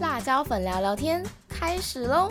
[0.00, 2.28] 辣椒粉聊聊天开始喽！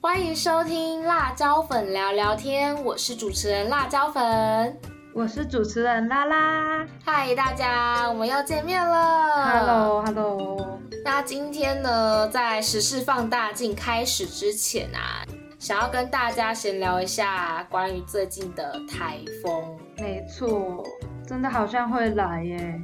[0.00, 4.76] 欢迎收听辣椒粉聊聊天，我是主持人辣椒粉，
[5.14, 6.84] 我是主持人拉拉。
[7.04, 9.44] 嗨，大家，我们又见面了。
[9.44, 10.80] Hello，Hello。
[11.04, 15.22] 那今天呢，在时事放大镜开始之前啊，
[15.60, 19.78] 想要跟大家闲聊一下关于最近的台风。
[19.98, 20.84] 没错，
[21.28, 22.80] 真的好像会来耶！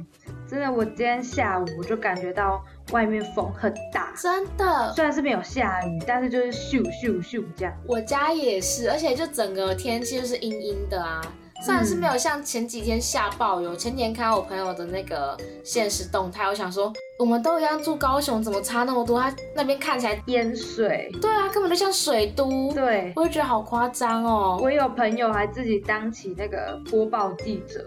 [0.47, 7.73] 真的，我今天下午我就感觉到外面风很大，真的，虽然是没有下雨，但是就是咻咻咻这样。
[7.87, 11.19] 我家也是，而且就整个天气就是阴阴的啊。
[11.65, 19.19] 虽然是没有像前几天下暴雨，前几天看到我朋友的那个现实动态，我想说，我们都一样住高雄，怎么差那么多？
[19.19, 22.71] 他那边看起来淹水，对啊，根本就像水都。
[22.73, 24.59] 对，我就觉得好夸张哦。
[24.61, 27.83] 我有朋友还自己当起那个播报记者，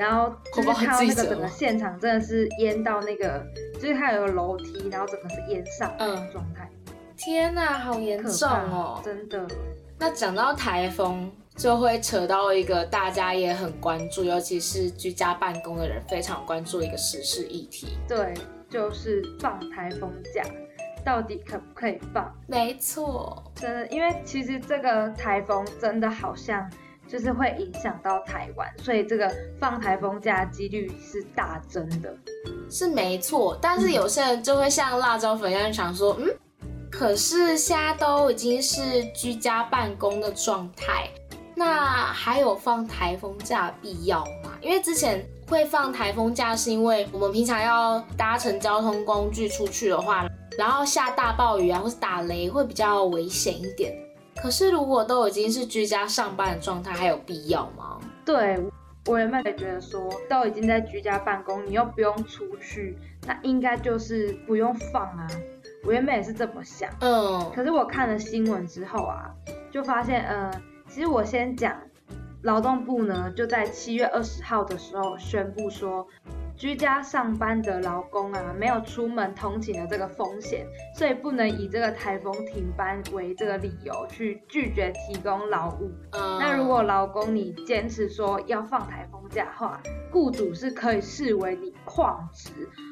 [0.00, 6.66] 然后就是看到那个整个现场真的是淹到那个，就是它有个楼梯，然后整个是淹上的状态。
[7.18, 8.98] 天哪，好严重哦！
[9.04, 9.46] 真的。
[9.98, 17.98] 那讲到台风，就会扯到一个大家也很关注，尤其是居家办公的人非常关注的一个时事议题。
[18.08, 18.32] 对，
[18.70, 20.42] 就是放台风假，
[21.04, 22.34] 到底可不可以放？
[22.46, 26.66] 没错，真的，因为其实这个台风真的好像
[27.10, 32.14] 就是会影响到台湾，所以这个放台风假几率是大增的。
[32.70, 36.28] 是没错，但是有些人就会像辣椒粉一样想说，嗯。
[36.88, 41.08] 可是现在都已经是居家办公的状态，
[41.54, 44.52] 那还有放台风假必要吗？
[44.60, 53.92] 因为之前会放台风假，是因为我们平常要搭乘交通工具出去的话，然后下大暴雨啊，或是打雷会比较危险一点。
[54.36, 57.98] 可是如果都已经是居家上班的状态，还有必要吗？
[58.24, 58.58] 对
[59.06, 65.26] 我原本也觉得说，都已经在居家办公，你又不用出去，那应该就是不用放啊。
[65.82, 69.30] 我原本也是这么想，嗯，可是我看了新闻之后啊，
[69.70, 70.50] 就发现，呃，
[70.86, 71.74] 其实我先讲，
[72.42, 76.06] 劳动部呢就在七月二十号的时候宣布说，
[76.60, 85.90] 居家上班的劳工啊，没有出门通勤的这个风险，所以不能以这个台风停班为这个理由去拒绝提供劳务。
[86.12, 89.80] 嗯，那如果劳工你坚持说要放台风假的话，
[90.12, 92.50] 雇主是可以视为你旷职。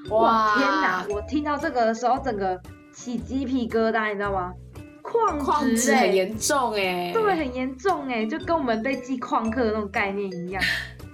[0.08, 1.06] 哇，天哪！
[1.10, 2.58] 我听到这个的时候，整个。
[2.90, 4.52] 起鸡皮疙瘩，你知道吗？
[5.04, 10.60] 旷职很严重哎，对，很严重哎，就跟我们被记旷课的那种概念一样。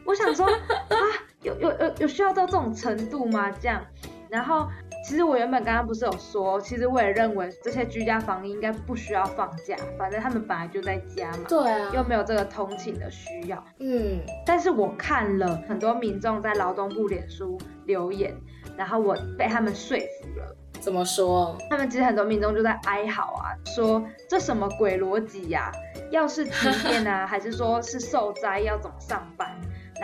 [0.07, 0.97] 我想说 啊，
[1.45, 3.51] 有有有有需要到这种程度吗？
[3.61, 3.81] 这样，
[4.29, 4.67] 然后
[5.07, 13.63] 其实我原本刚刚不是有说，其实我也认为这些居家防疫应该不需要放假，反正他们本来就在家嘛，对啊，又没有这个通勤的需要。
[13.79, 18.35] 嗯，但是我看了很多民众在劳动部脸书留言，
[18.77, 20.57] 然后我被他们说服了。
[20.81, 21.57] 怎么说？
[21.71, 25.71] 他们其实很多民众就在哀嚎啊，说这什么鬼逻辑呀？
[26.11, 29.49] 要是停电啊， 还是说是受灾要怎么上班？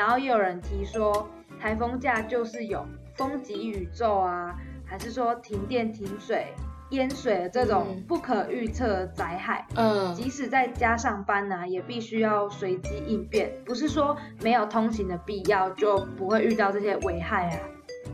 [0.00, 1.28] 然后又有人提说，
[1.60, 4.56] 台风假就是有风急宇宙啊，
[4.86, 6.54] 还是说停电停水
[6.92, 9.66] 淹水的这种不可预测的灾害？
[9.74, 17.60] 嗯，即使在家上班呢，也必须要随机应变，不是说没有通行的必要就不会遇到这些危害啊。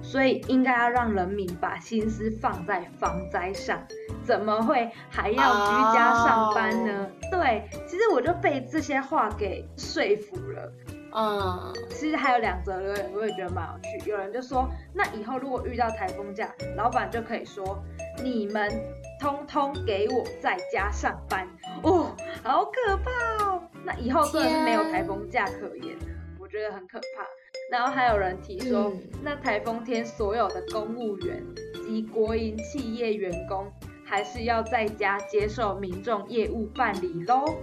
[0.03, 3.81] 所以应该要让人民把心思放在防灾上，
[4.25, 7.09] 怎么会还要居家上班呢？
[7.31, 10.73] 对，其实我就被这些话给说服了。
[11.19, 14.11] 嗯，其实还有两则留言，我也觉得蛮有趣。
[14.11, 17.83] 有人就说，那以后如果遇到台风假，老板就可以说，
[18.23, 18.71] 你们
[19.19, 21.49] 通通给我在家上班。
[21.83, 23.63] 哦，好可怕哦！
[23.83, 26.05] 那以后真的是没有台风假可言了，
[26.39, 27.27] 我觉得很可怕。
[27.73, 31.43] 然后还有人提说，那台风天所有的公务员
[31.87, 33.73] 及国营企业员工，
[34.05, 37.57] 还是要在家接受民众业务办理喽。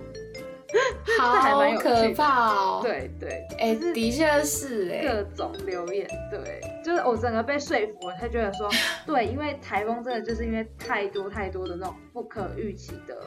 [1.19, 2.81] 好可怕哦！
[2.83, 8.69] 对对，哎，的确是哎，各种留言，对，就是我整个被说服了，他觉得说，
[9.05, 13.17] 对，因为台风真的就是因为太多太多的那种不可预期的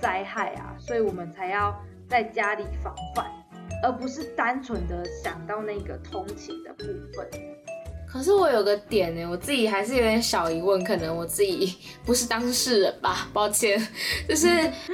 [0.00, 1.74] 灾害啊，所以我们才要
[2.08, 3.26] 在家里防范。
[3.84, 6.84] 而不是单纯的想到那个通勤的部
[7.16, 7.28] 分。
[8.06, 13.80] 可是我有个点呢，我自己还是有点小疑问，可能我自己不是当事人吧，抱歉。
[14.28, 14.46] 就是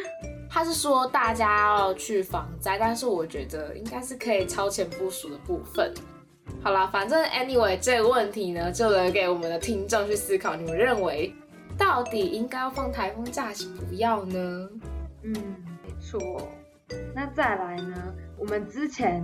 [0.51, 5.93] 他是说大家要去防灾，但是我觉得应该是可以超前部署的部分。
[6.63, 11.35] 好啦，反正 anyway 这个问题呢，就留给我们的听众去思考，你们认为
[11.77, 14.69] 到底应该要放台风假，还是不要呢？
[15.23, 15.33] 嗯，
[15.85, 16.21] 没错。
[17.15, 18.15] 那再来呢？
[18.39, 19.23] 我们之前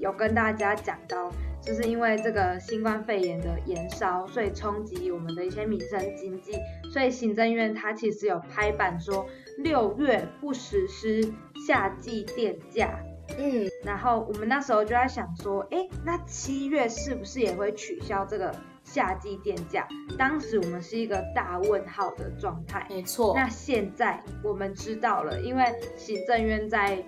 [0.00, 1.30] 有跟大家讲到，
[1.60, 6.52] 就是因为这个新冠肺炎的延烧，所以冲击我们的一些民生经济，
[6.92, 9.26] 所以行政院它其实有拍板说
[9.58, 11.22] 六月不实施
[11.66, 12.98] 夏季电价。
[13.38, 18.52] 嗯，然后我们那时候就在想说，哎，那七月是不是也会取消这个
[18.82, 19.86] 夏季电价？
[20.18, 22.84] 当时我们是一个大问号的状态。
[22.90, 23.32] 没错。
[23.36, 25.64] 那现在我们知道了，因为
[25.96, 27.00] 行政院在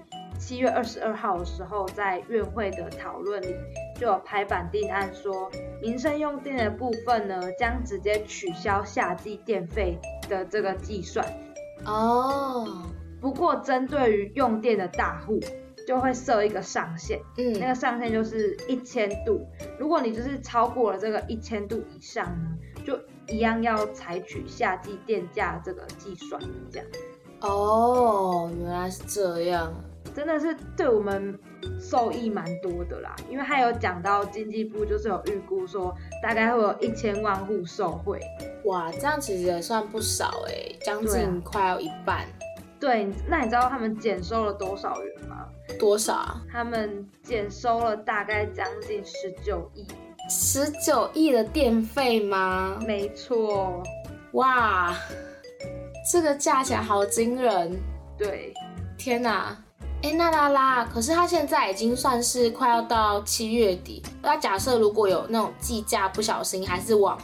[0.43, 3.55] 七月二十二号的时候，在院会的讨论里
[3.95, 5.49] 就有拍板定案，说
[5.81, 9.97] 民生用电的部分呢，将直接取消夏季电费
[10.29, 11.25] 的这个计算。
[11.85, 12.67] 哦。
[13.21, 15.39] 不过针对于用电的大户。
[15.85, 19.45] 就会设一个上限，嗯，那个上限就是一千度。
[19.81, 22.57] 如果你就是超过了这个一千度以上呢，
[22.87, 22.97] 就
[23.27, 26.41] 一样要采取夏季电价这个计算，
[26.71, 26.87] 这样。
[27.41, 29.75] 哦，原来是这样，
[30.15, 31.39] 真的是对我们
[31.81, 33.15] 受益蛮多的啦。
[33.31, 38.21] 因为他有讲到经济部就是有预估说，大概会有一千万户受惠。
[38.65, 42.27] 哇，这样其实也算不少哎，将近快要一半。
[42.79, 45.47] 对，那你知道他们减收了多少元吗？
[45.79, 46.43] 多少啊？
[46.51, 49.87] 他们减收了大概将近十九亿，
[50.29, 52.77] 十九亿的电费吗？
[52.85, 53.83] 没错。
[54.33, 54.95] 哇，
[56.11, 57.79] 这个价钱好惊人。
[58.19, 58.53] 对，
[58.99, 59.57] 天哪！
[60.03, 67.17] 哎，那拉拉，可是他现在已经算是快要到七月底，那假设如果有那种计价不小心还是往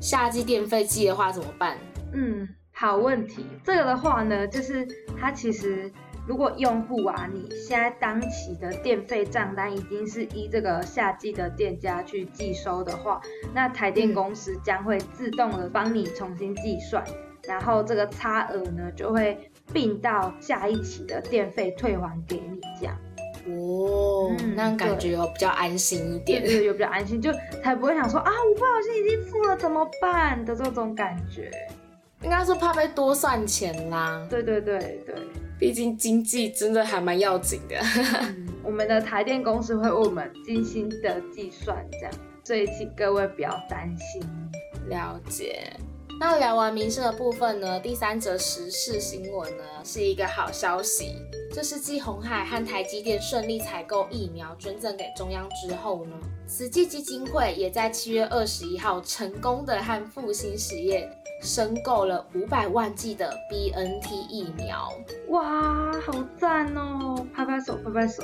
[0.00, 1.78] 夏季电费计的话，怎么办？
[2.12, 2.48] 嗯。
[2.80, 4.86] 好问题，这个的话呢，就是
[5.20, 5.92] 它其实
[6.28, 13.20] 如果用户啊，你现在当期的电费账单已经是依这个夏季的电价去计收的话，
[13.52, 17.04] 那台电公司将会自动的帮你重新计算，
[17.48, 22.96] 然后这个差额呢就会并到下一期的电费退还给你这样。
[23.46, 27.32] 哦，那感觉有比较安心一点，对，有比较安心，就
[27.62, 31.50] 才不会想说啊，我不小心已经付了怎么办的这种感觉。
[32.20, 34.26] 应该是怕被多算钱啦。
[34.28, 35.14] 对对对对，
[35.58, 37.76] 毕竟经济真的还蛮要紧的。
[38.62, 42.12] 我们的台电公司会为我们精心的计算，这样，
[42.44, 44.20] 所以请各位不要担心。
[44.88, 45.72] 了解。
[46.20, 47.78] 那聊完民生的部分呢？
[47.78, 51.14] 第三则时事新闻呢，是一个好消息。
[51.54, 61.08] 这是继红海和台积电顺利采购疫苗捐赠给中央之后呢，慈济基金会也在七月二十一号成功的和复兴实业。
[61.40, 64.92] 申购了五百万剂的 B N T 疫苗，
[65.28, 67.26] 哇，好赞哦！
[67.34, 68.22] 拍拍手，拍拍手。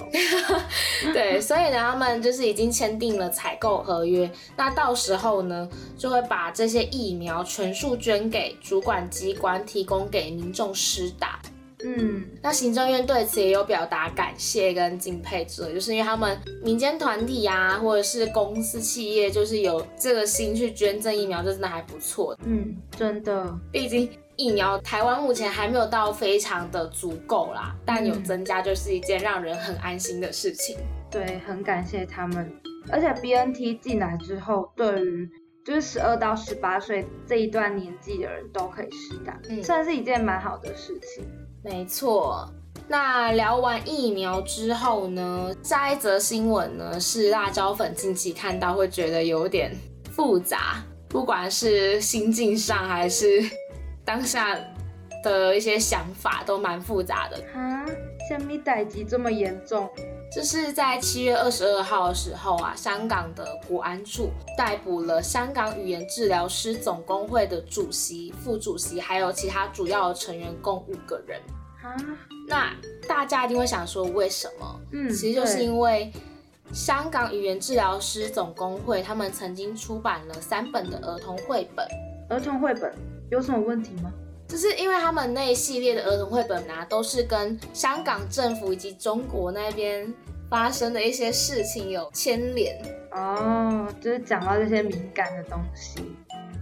[1.13, 11.41] 对，所以呢，他们就是已经签订了采购合约，那到时候呢，就会把这些疫苗全数捐给主管机关，提供给民众施打。
[11.85, 22.37] 嗯，那行政院对此也有表达感谢跟敬佩之就是因为他们民间团体啊，或者是公司企业，就是有这个心去捐赠疫苗，这真的还不错。
[22.45, 30.77] 嗯，真的，毕竟疫苗台湾目前还没有到非常的足够啦，但有增加就是一件让人很安心的事情。
[31.11, 32.51] 对，很感谢他们。
[32.91, 35.29] 而且 B N T 进来之后，对于
[35.65, 41.25] 就是十二到十八岁这一段年纪的人都可以施打，算是一件蛮好的事情。
[41.65, 42.47] 没错，
[42.87, 45.51] 那聊完疫苗之后呢？
[45.63, 49.75] 下一则新闻呢是辣椒粉近期看到会觉得有点
[50.13, 53.43] 复杂，不管是心境上还是
[54.05, 54.55] 当下
[55.23, 57.39] 的一些想法都蛮复杂的。
[57.59, 57.87] 啊，
[58.29, 59.89] 什么代击这么严重？
[60.35, 71.41] 就是在七月二十二号的时候啊，香港的国安处逮捕了香港语言治疗师总工会的主席、副主席，还有其他主要的成员共五个人。
[71.83, 71.95] 啊，
[72.49, 72.75] 那
[73.09, 74.81] 大家一定会想说，为什么？
[74.93, 76.11] 嗯，其实就是因为
[76.73, 81.87] 香港语言治疗师总工会他们曾经出版了三本的儿童绘本。
[82.29, 82.93] 儿童绘本
[83.31, 84.13] 有什么问题吗？
[84.55, 90.15] 就是因为他们那一系列的儿童绘本啊，都是跟香港政府以及中国那边
[90.49, 92.81] 发生的一些事情有牵连。
[93.11, 96.01] 哦，就是讲到这些敏感的东西。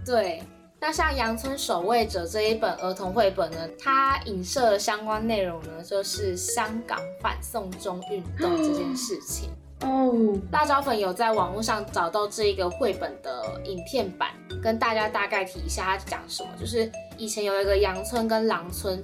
[0.03, 0.41] 对。
[0.79, 9.51] 那像《阳村守卫者》这一本儿童绘本呢，它影射的相关内容呢，就是香港反送中运动这件事情。
[9.81, 10.11] 哦，
[10.51, 14.31] 辣椒粉有在网络上找到这一个绘本的影片版，
[14.63, 16.49] 跟大家大概提一下它讲什么。
[16.59, 19.03] 就是以前有一个羊村跟狼村，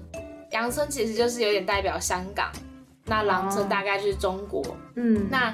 [0.52, 2.50] 羊村其实就是有点代表香港，
[3.06, 4.64] 那狼村大概就是中国。
[4.96, 5.54] 嗯，那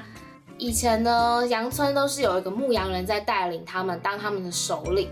[0.58, 5.10] 以前呢，羊村都是有一个牧羊人在带领他们，当他们的首领。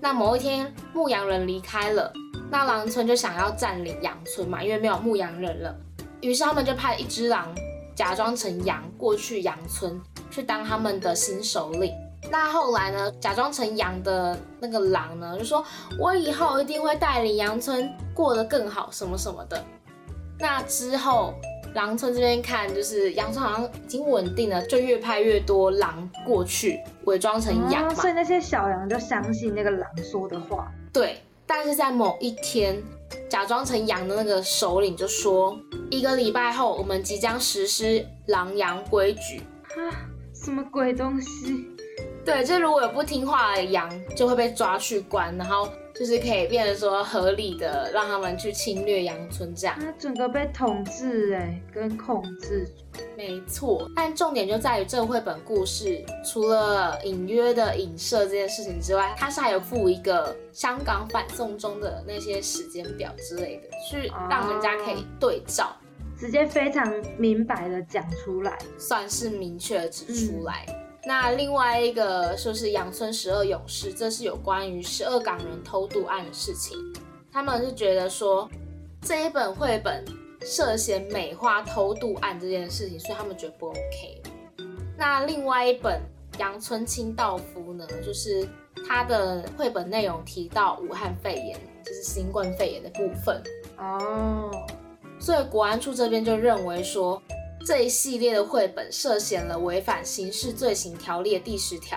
[0.00, 2.12] 那某一天，牧羊人离开了，
[2.50, 5.74] 那狼村就想要占领羊村嘛，因为没有牧羊人了。
[6.20, 7.54] 于是他们就派一只狼
[7.94, 11.92] 假装成羊过去羊村，去当他们的新首领。
[12.30, 15.64] 那后来呢，假装成羊的那个狼呢，就说
[15.98, 19.64] 我以后一定会带领羊村过得更好，什么什么的。
[20.38, 21.34] 那之后。
[21.74, 30.70] 狼村这边看，就是羊村好像已经稳定了，就越派越多狼过去伪装成羊嘛，所以那些小羊就相信那个狼说的话。
[30.92, 32.78] 对，但是在某一天，
[33.26, 35.58] 假装成羊的那个首领就说，
[35.90, 39.38] 一个礼拜后我们即将实施狼羊规矩。
[39.70, 39.96] 啊，
[40.34, 41.71] 什么鬼东西？
[42.24, 45.68] 对，就如果有不听话的羊，就会被抓去关，然后。
[45.94, 52.66] 就是可以变得说合理的让他们去侵略羊村这样，他整个被统治哎，跟控制，
[53.14, 53.86] 没错。
[53.94, 65.76] 但重点就在于这个绘本故事，除了隐约的影射这件事情之外，它是还有附一个香港反送中的那些时间表之类的，去让人家可以对照，
[66.18, 70.64] 直接非常明白的讲出来，算是明确指出来。
[71.04, 76.78] 那另外一个就是阳村十二勇士，这是有关于十二港人偷渡案的事情。
[77.32, 78.48] 他们是觉得说
[79.00, 80.04] 这一本绘本
[80.42, 84.22] 涉嫌美化偷渡案这件事情，所以他们觉得不 OK。
[84.96, 86.00] 那另外一本
[86.38, 88.46] 阳村清道夫呢，就是
[88.88, 93.42] 他的绘本内容提到武汉肺炎，就是新冠肺炎的部分
[93.76, 94.50] 哦，
[95.18, 97.20] 所以国安处这边就认为说。
[97.64, 101.96] 这一系列的绘本涉嫌了违反刑事罪行条例第十条，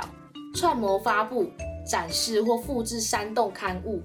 [0.54, 1.50] 串谋发布、
[1.90, 4.04] 展示或复制煽动刊物，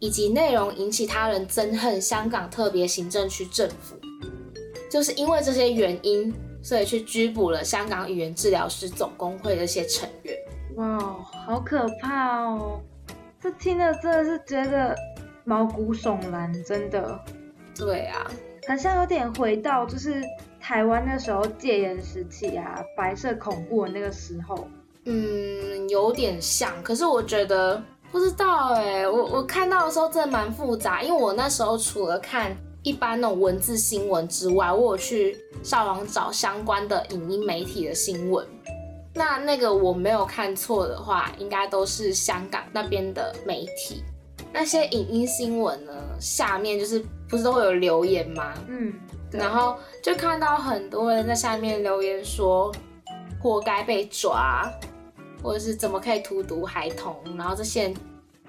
[0.00, 3.96] 以及内容引起他人憎恨香港特别行政区政府。
[4.90, 10.36] 就是因为这些原因，所以去拘捕了香港语言治疗师总工会的一些成员。
[10.76, 10.98] 哇，
[11.46, 12.80] 好可怕哦！
[13.40, 14.96] 这听了真的是觉得
[15.44, 17.20] 毛骨悚然，真的。
[17.76, 18.28] 对啊，
[18.66, 20.20] 好像有点回到就是。
[20.68, 24.68] 台湾那时候戒严时期啊，白色恐怖的那个时候，
[25.06, 26.70] 嗯，有点像。
[26.82, 27.82] 可是我觉得
[28.12, 38.46] 不知道哎，我我看到的时候真的蛮复杂，因为我那时候除了看一般那种文字新闻之外，我有去上网找相关的影音媒体的新闻。
[39.14, 44.04] 那那个我没有看错的话，应该都是香港那边的媒体。
[44.52, 48.52] 那些影音新闻呢，下面就是不是都会有留言吗？
[48.68, 48.92] 嗯。
[49.30, 52.72] 然后就看到很多人在下面留言说，
[53.40, 54.70] 活该被抓，
[55.42, 57.94] 或者是怎么可以荼毒孩童，然后这些人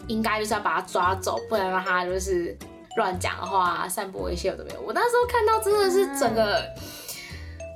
[0.07, 2.57] 应该就是要把他抓走，不能让他就是
[2.95, 4.81] 乱讲话、散播一些有的没有。
[4.81, 6.63] 我那时候看到真的是整个，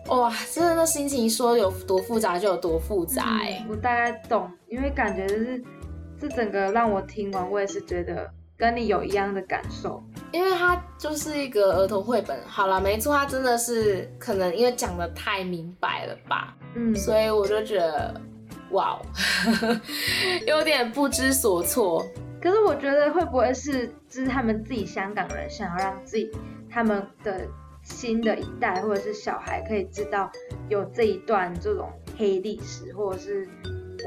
[0.07, 3.65] 哇，真的那心情说有多复杂就有多复杂哎。
[3.69, 5.63] 我大概懂，因为感觉就是
[6.19, 8.31] 这整个让我听完，我也是觉得。
[8.63, 10.01] 跟你有一样的感受，
[10.32, 12.39] 因为它就是一个儿童绘本。
[12.48, 18.22] 好了，没错，它真的是可能因为讲的太明白了吧，嗯，所以我就觉得，
[18.72, 18.98] 哇，
[20.48, 22.05] 有点不知所措。
[22.41, 26.32] 可是我觉得会不会是，就是他们自己香港人想要让自己
[26.72, 27.46] 他们的
[27.84, 30.32] 新的一代或者是小孩可以知道
[30.70, 33.46] 有这一段这种黑历史，或者是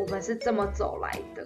[0.01, 1.45] 我们是这么走来的。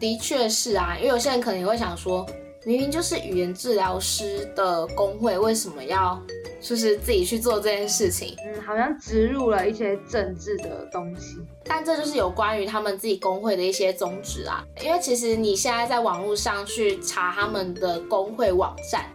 [0.00, 2.26] 的确是啊，因为有些人可能也会想说。
[2.64, 6.20] 明明就是语言治疗师的工会，为什么要
[6.60, 8.36] 就是自己去做这件事情？
[8.44, 11.38] 嗯，好像植入了一些政治的东西。
[11.64, 14.64] 但这就是有关于他们自己工会的一些宗旨啊。
[14.82, 19.06] 因为其实你现在在网络上去查他们的工会网站，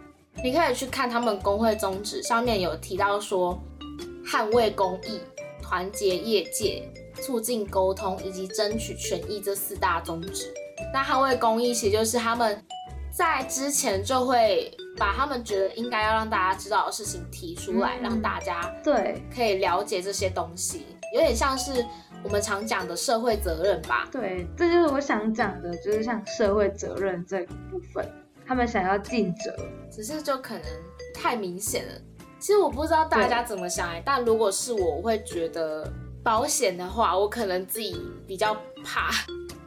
[0.42, 3.60] 你可以去看他们工会宗旨，上面有提到说
[4.26, 5.20] 捍卫公益、
[5.62, 6.82] 团结业界、
[7.20, 10.52] 促进沟通以及争取权益这四大宗旨。
[10.92, 12.64] 那捍卫公益其实就是他们。
[13.16, 21.86] 在之前就会把他们觉得应该要让大家知道的事情提出来，让大家对可以了解这些东西，有点像是
[22.24, 24.08] 我们常讲的社会责任吧。
[24.10, 28.04] 对，这就是我想讲的，就是像社会责任这部分，
[28.44, 29.54] 他们想要尽责，
[29.92, 30.64] 只是就可能
[31.14, 31.92] 太明显了。
[32.40, 35.88] 其实我不知道大家怎么想哎，但如果是我，我会觉得
[36.24, 39.12] 保险的话，我可能自己比较怕。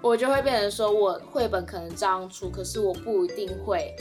[0.02, 3.96] 我就会变成说，我绘本可能这样出，可是我不一定会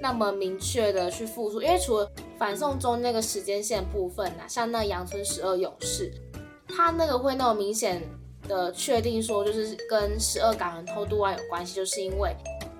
[0.00, 6.12] 那么明确的去复述，因为除了反送中那个时间线部分呐，像那阳春十二勇士，
[6.68, 8.02] 他那个会那么明显
[8.48, 12.34] 的确定说，就是跟十二港人偷渡案有关系，就是因为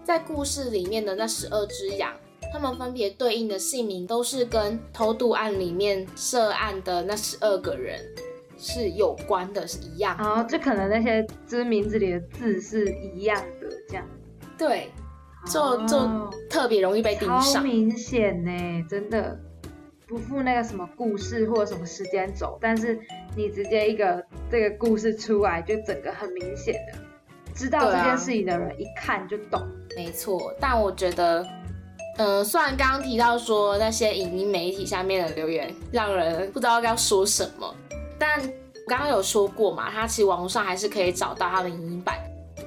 [0.04, 2.12] 在故事里面的那十二只羊，
[2.52, 8.00] 他们分别对应的姓名都是跟偷渡案里面涉案的那十二个人。
[8.62, 10.16] 是有关的，是一样。
[10.18, 14.06] 然后就可能那些就是名字里的字是一样的，这样。
[14.56, 14.88] 对，
[15.46, 17.42] 就就特别容易被盯上。
[17.42, 19.38] 超明显呢，真的。
[20.08, 23.00] 不附那个什么故事或者什么时间轴，但是
[23.34, 26.98] 你直接一个这个故事出来，就整个很明显的
[27.54, 29.66] 知道这件事情的人一看就懂。
[29.96, 31.46] 没错，但我觉得，
[32.18, 37.74] 嗯，虽然刚刚提到说那些影音媒体下面的留言让人不知道该说什么，
[38.22, 38.40] 但
[38.86, 42.16] 刚刚有说过嘛，它其实网络上还是可以找到它的影音版，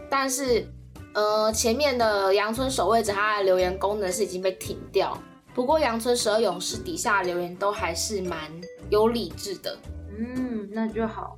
[0.10, 0.68] 但是，
[1.14, 5.18] 呃，前面的阳春守卫者它的留言功能是已经被停掉。
[5.54, 8.52] 不过阳春十二勇士底下留言都还是蛮
[8.90, 9.78] 有理智的，
[10.18, 11.38] 嗯，那就好，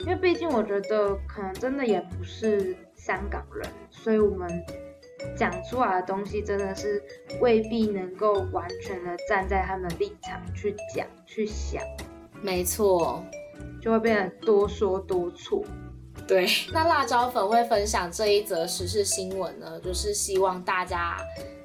[0.00, 4.50] 因为毕竟我觉得可能真的也不是香港人，所以我们
[5.36, 7.00] 讲出来的东西真的是
[7.40, 11.80] 未必能够完全的站在他们的立场去讲去想，
[12.40, 13.24] 没错，
[13.82, 15.62] 就会变得多说多错。
[16.26, 21.18] 对，那辣椒粉会分享这一则时事新闻呢，就是希望大家。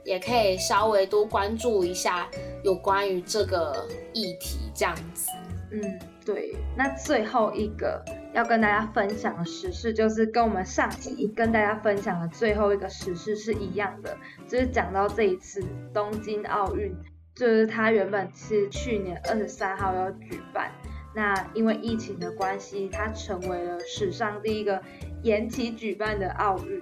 [0.03, 2.29] 也可以稍微多关注一下
[2.63, 5.29] 有关于这个议题，这样子。
[5.69, 6.55] 嗯，对。
[6.77, 8.01] 那最后一个
[8.33, 14.15] 要跟大家分享的时事，就是跟我们上集跟大家分享的最后一个时事是一样的，
[14.47, 15.61] 就是讲到这一次
[15.93, 16.95] 东京奥运，
[17.35, 20.71] 就是它原本是去年二十三号要举办，
[21.17, 24.79] 那因为疫情的关系，它成为了史上第一个
[25.23, 26.79] 延期举办的奥运。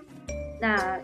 [0.60, 1.00] 那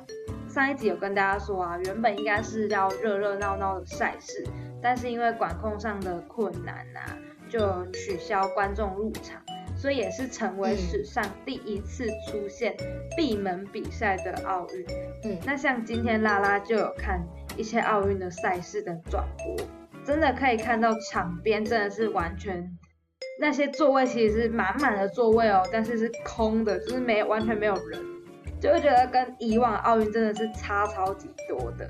[0.50, 4.46] 上一集有跟大家说啊，原本应该是要热热闹闹的赛事，
[4.84, 9.42] 但是因为管控上的困难啊，就取消观众入场，
[9.78, 12.76] 所以也是成为史上第一次出现
[13.16, 14.86] 闭门比赛的奥运。
[15.24, 19.66] 嗯，那像今天拉拉就有看一些奥运的赛事的转播，
[20.06, 22.78] 真的可以看到场边真的是完全
[23.40, 28.00] 那些座位其实是满满的座位哦，但是是空的，就是没完全没有人。
[28.60, 31.90] 就会觉得跟以往奥运真的是差超级多的，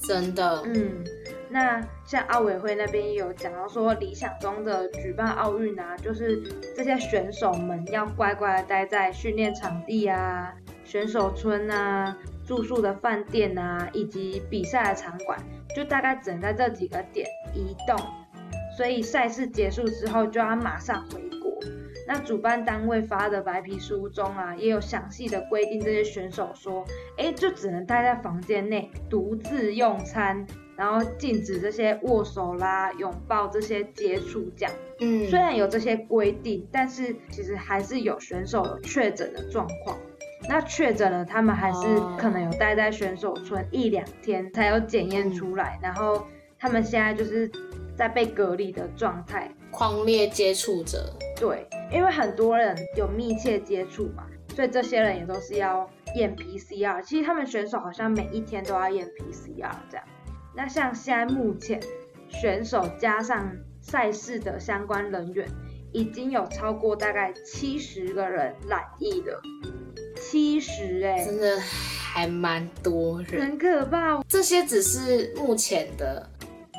[0.00, 0.60] 真的。
[0.64, 1.04] 嗯，
[1.48, 6.42] 那像奥委会那边也有讲到说，理想中的举办奥运啊，就是
[6.76, 10.52] 这些选手们要乖乖的待在训练场地啊、
[10.84, 15.38] 选手村啊、住宿的饭店啊，以及比赛的场馆，
[15.76, 17.24] 就大概只能在这几个点
[17.54, 17.96] 移动，
[18.80, 21.52] 所以赛事结束之后就要马上回国。
[22.08, 26.82] 那主办单位发的白皮书中啊，也有详细的规定，这些选手说，
[27.18, 34.74] 哎，就只能待在房间内独自用餐，然后禁止这些握手啦、拥抱这些接触这样。
[35.00, 39.94] 嗯，虽然有这些规定，但是其实还是有选手有确诊的状况。
[40.48, 46.26] 那确诊了，他们还是可能有待在选手村一两天才有检验出来，然后
[46.58, 47.46] 他们现在就是
[48.00, 49.54] 在被隔离的状态。
[49.70, 55.86] 狂烈接触者，对，因为很多人有密切接触嘛，所以这些人也都是要
[56.16, 57.02] 验 PCR。
[57.02, 60.06] 其实他们选手好像每一天都要验 PCR 这样。
[60.56, 61.78] 那像现在目前
[62.30, 65.46] 选手加上赛事的相关人员，
[65.92, 69.42] 已经有超过大概七十个人染疫了。
[70.18, 74.22] 七十哎，真的还蛮多人，很可怕。
[74.26, 76.28] 这些只是目前的，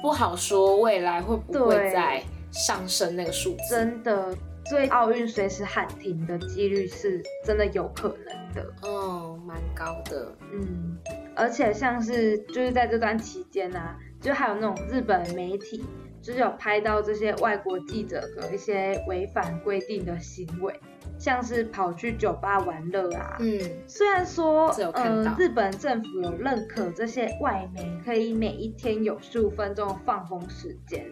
[0.02, 2.22] 不好说未来会不会再。
[2.54, 4.36] 上升那个数字，真的，
[4.66, 10.98] 所以奥运随时喊停的几率是真的有可能的，哦，蛮高的，嗯，
[11.34, 13.80] 而且像是就是在这段期间呢，
[14.20, 15.86] 就还有那种日本媒体，
[16.22, 20.78] 就是有拍到这些外国记者的一些违反规定的行为，
[21.22, 31.06] 像是跑去酒吧玩乐啊，嗯，虽然说，嗯，日本政府有认可这些外媒可以每一天有十五分钟的放风时间。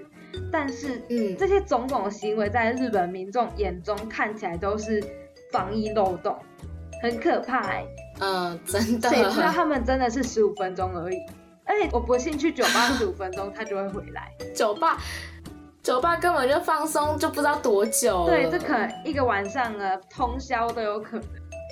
[0.51, 4.99] 但是，嗯，这些种种的行为在日本民众眼中看起来都是
[5.51, 6.35] 防疫漏洞，
[7.03, 7.85] 很可怕哎。
[8.19, 9.09] 嗯，真的。
[9.09, 11.17] 谁知道他们真的是十五分钟而已？
[11.65, 14.33] 而且我不信去酒吧十五分钟他就会回来。
[14.55, 14.97] 酒吧，
[15.89, 18.27] 酒吧根本就放松就不知道多久。
[18.27, 21.25] 对，这可能一个晚上啊，通宵都有可能。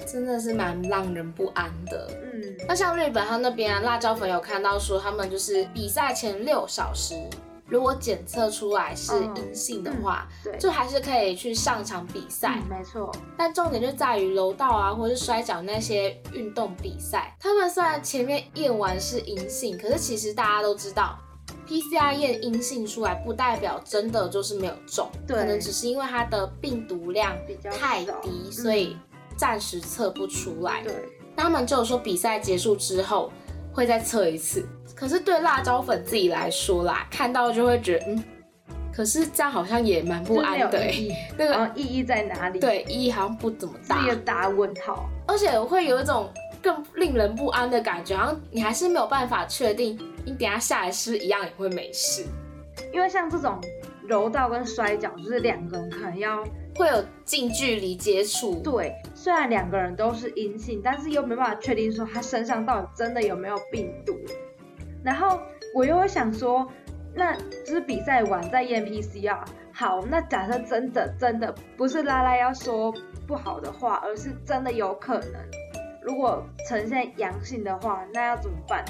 [0.07, 2.09] 真的是蛮让人不安的。
[2.23, 7.13] 嗯，那像日本他那边啊，辣椒粉有看到说他们就是比赛前六小时。
[7.67, 12.57] 如果检测出来是阴性的话，对，就还是可以去上场比赛。
[12.67, 21.19] 没错，但重点就在于柔道啊，或是摔跤那些运动比赛，他们虽然前面验完是阴性，可是其实大家都知道
[21.67, 27.35] ，PCR 验阴性出来不代表真的就是没有中，可能只是因为它的病毒量
[27.79, 28.95] 太低，所以
[29.35, 30.81] 暂时测不出来。
[30.83, 30.93] 对，
[31.35, 33.31] 那他们就说比赛结束之后
[33.73, 34.67] 会再测一次。
[34.95, 38.23] 可是对辣椒粉自己来说啦，看到就会觉得，嗯，
[38.91, 40.91] 可是这样好像也蛮不安的，
[41.37, 42.59] 那个意义在哪里？
[42.59, 45.07] 对，意义好像不怎么大，一个大问号。
[45.27, 46.27] 而且会有一种
[46.61, 52.25] 更令人不安的感觉，好像你还是没有办法确定，你等下下来是一样也会没事。
[52.93, 53.59] 因为像这种
[54.07, 56.43] 柔道跟摔跤，就是两个人可能要
[56.75, 58.55] 会有近距离接触。
[58.63, 64.15] 对，虽然两个人都是阴性，但是又没办法确定说他身上到底真的有没有病毒。
[65.03, 65.39] 然后
[65.73, 66.67] 我又会想说，
[67.13, 69.43] 那就是比赛完再验 PCR。
[69.73, 72.93] 好，那假设真的真的不是拉拉要说
[73.27, 75.33] 不好的话，而是真的有可能，
[76.07, 78.85] 如果呈现阳性的话，那要怎么办？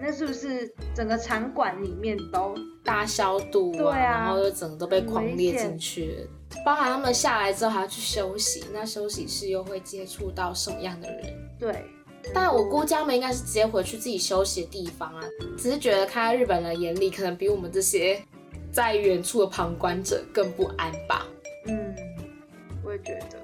[0.00, 2.52] 那是不是整个场馆里面都
[2.84, 6.26] 大消毒对啊然后就整个都被狂列进去了，
[6.66, 11.48] 包含他们下来之后还要去休息，那休息室又会接触到什么样的人？
[11.60, 11.84] 对？
[12.34, 15.22] 但我估计他们应该是直接回去自己休息的地方啊，
[15.56, 18.20] 只是觉得看在日本人眼里，可能比我们这些
[18.72, 21.24] 在远处的旁观者更不安吧。
[21.68, 21.94] 嗯，
[22.84, 23.38] 我也觉得，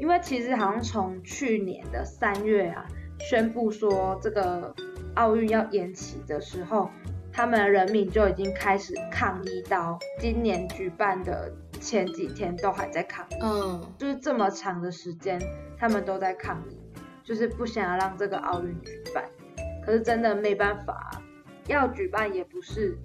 [0.00, 2.84] 因为其实好像从去年的三月啊，
[3.18, 4.74] 宣布说这个
[5.14, 6.90] 奥运要延期的时候，
[7.32, 15.40] 他们人民就已经开始抗议，到今年举办的前几天都还在抗议，嗯，就是这么长的时间，
[15.78, 16.78] 他们都在抗议，
[17.22, 19.24] 就是不想要让这个奥运举办。
[19.84, 21.22] 可是真的没办法啊，
[21.66, 22.96] 要举办也不是，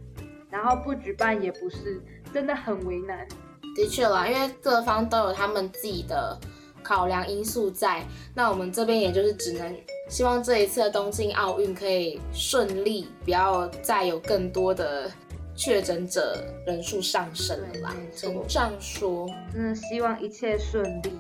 [0.50, 2.00] 然后不举办也不是，
[2.32, 3.28] 真的很为难。
[3.76, 6.40] 的确啦，因为各方都有他们自己的
[6.88, 9.76] 考量因素在，那我们这边也就是只能
[10.08, 15.12] 希望这一次的东京奥运可以顺利，不要再有更多的
[15.54, 19.28] 确诊者人数上升了啦对没，错只能这样说。
[19.54, 21.12] 真的希望一切顺利。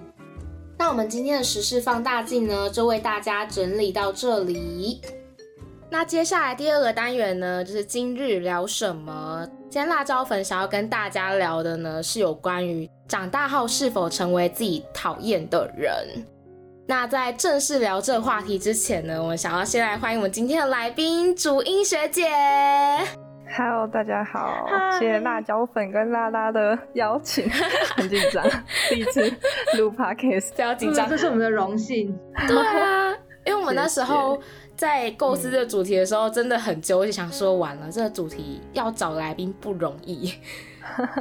[0.78, 5.02] 那我们今天的时事放大镜呢，就为大家整理到这里。
[5.90, 9.48] 那接下来第二个单元呢，就是今日聊什么。
[9.70, 16.26] 今天辣椒粉想要跟大家聊的呢，是有关于长大后是否成为自己讨厌的人。
[16.86, 22.28] 那在正式聊这个话题之前呢，我们想要先来欢迎我们今天的来宾主音学姐。
[23.58, 27.50] Hello，大家好嗨谢谢辣椒粉跟拉拉的邀请，
[27.96, 28.46] 很紧张，
[28.90, 29.22] 第一次
[29.78, 32.14] 录 podcast， 不要紧张，这是我们的荣幸。
[32.46, 33.14] 对啊，
[33.46, 34.42] 因为我们那时候谢
[34.78, 40.32] 在构思这个主题的时候，真的很纠结，想说完了这个主题要找来宾不容易，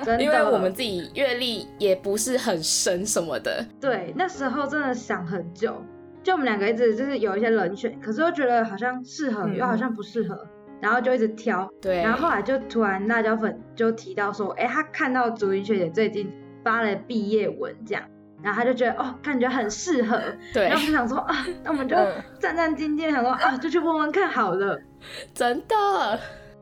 [0.04, 3.64] 真的，因为我们自己阅历也不是很深什么的。
[3.80, 5.74] 对那时候真的想很久，
[6.22, 9.56] 就我们两个一直就是有一些人选，可是又觉得好像适合，嗯。
[9.56, 10.46] 又好像不适合，
[10.82, 11.66] 然后就一直挑。
[11.80, 16.30] 对，然后后来就突然辣椒粉就提到说，哎，他看到竹云学姐最近
[16.62, 18.02] 发了毕业文这样，
[18.46, 20.22] 然后他就觉得哦，感觉很适合，
[20.54, 24.80] 对然后我们就想说啊，那我们就嗯战战兢兢，想说啊，就去问问看好了。
[25.34, 25.74] 真的，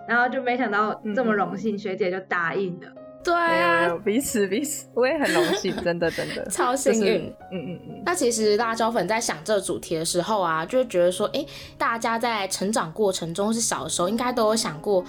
[0.09, 2.88] 然后就没想到嗯这么荣幸，学姐就答应了。
[3.23, 7.35] 对啊，彼此彼此，我也很荣幸，真的真的 超幸就是运。
[7.53, 11.44] 嗯嗯嗯，那其实辣椒粉在想这个主题的时候啊，就会觉得说，哎，
[11.77, 15.05] 大家在成长过程中是小的时候，应该都有想过，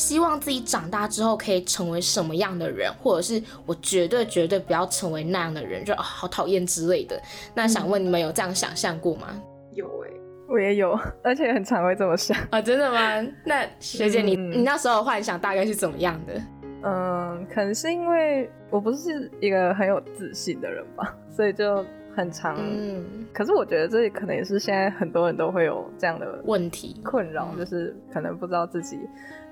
[0.00, 7.20] 希望自己长大之后可以成为什么样的人，或者是我绝对绝对不要成为那样的人，就、啊好讨厌之类的。
[7.54, 9.28] 那想问你们有这样想象过吗？
[9.74, 10.10] 有哎、
[10.48, 12.34] 我也有，而且很常会这么想。
[12.48, 13.30] 啊，真的吗？
[13.44, 16.40] 那学姐你，嗯你那时候的幻想大概是怎么样的？
[16.82, 21.84] 嗯，可能是因为我不是一个很有自信的人吧，所以就
[22.16, 22.56] 很常。
[22.58, 28.98] 嗯，可是我觉得这可能也是现在很多人都会有这样的问题困扰，嗯就是可能不知道自己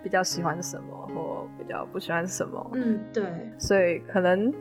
[0.02, 2.70] 比较喜欢什么，或比较不喜欢什么。
[2.74, 3.24] 嗯，对，
[3.58, 4.52] 所以可能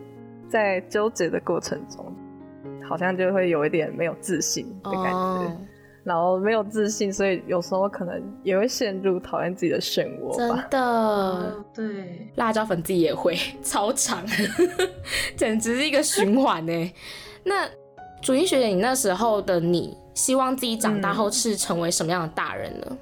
[0.49, 2.13] 在纠结的过程中，
[2.87, 5.61] 好像就会有一点没有自信的感觉，哦，
[6.03, 10.67] 然后没有自信，所以有时候可能也会陷入讨厌自己的漩涡真吧。
[10.71, 10.79] 的。
[10.79, 14.25] 哦，对，辣椒粉自己也会超长，
[15.35, 16.93] 简直是一个循环呢。
[17.43, 17.67] 那
[18.21, 22.87] 主音学姐，你那时候的你，希望自己长大后是成为什么样的大人呢？
[22.89, 22.97] 嗯，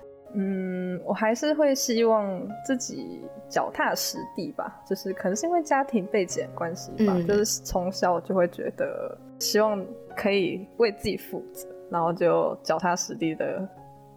[1.05, 9.83] 我还是会希望自己脚踏实地吧，就是可能是因为家庭背景关系吧，嗯就是从小就会觉得希望
[10.15, 13.67] 可以为自己负责，然后就脚踏实地的